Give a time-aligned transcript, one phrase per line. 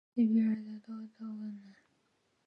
[0.15, 1.75] She bears a daughter, Wenonah.